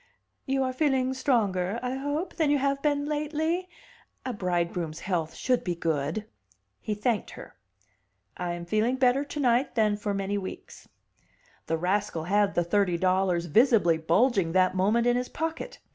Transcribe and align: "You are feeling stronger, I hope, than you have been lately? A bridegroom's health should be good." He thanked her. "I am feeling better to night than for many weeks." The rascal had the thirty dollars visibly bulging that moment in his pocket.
"You 0.47 0.63
are 0.63 0.73
feeling 0.73 1.13
stronger, 1.13 1.79
I 1.83 1.93
hope, 1.93 2.37
than 2.37 2.49
you 2.49 2.57
have 2.57 2.81
been 2.81 3.05
lately? 3.05 3.69
A 4.25 4.33
bridegroom's 4.33 5.01
health 5.01 5.35
should 5.35 5.63
be 5.63 5.75
good." 5.75 6.25
He 6.79 6.95
thanked 6.95 7.29
her. 7.37 7.53
"I 8.35 8.53
am 8.53 8.65
feeling 8.65 8.95
better 8.95 9.23
to 9.23 9.39
night 9.39 9.75
than 9.75 9.97
for 9.97 10.15
many 10.15 10.39
weeks." 10.39 10.89
The 11.67 11.77
rascal 11.77 12.23
had 12.23 12.55
the 12.55 12.63
thirty 12.63 12.97
dollars 12.97 13.45
visibly 13.45 13.99
bulging 13.99 14.53
that 14.53 14.73
moment 14.73 15.05
in 15.05 15.17
his 15.17 15.29
pocket. 15.29 15.77